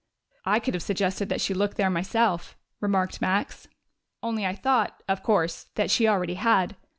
"I 0.45 0.57
could 0.57 0.73
have 0.73 0.81
suggested 0.81 1.29
that 1.29 1.41
she 1.41 1.53
look 1.53 1.75
there 1.75 1.91
myself," 1.91 2.57
remarked 2.79 3.21
Max. 3.21 3.67
"Only 4.23 4.47
I 4.47 4.55
thought, 4.55 5.03
of 5.07 5.21
course, 5.21 5.65
that 5.75 5.91
she 5.91 6.07
already 6.07 6.33
had.... 6.41 6.75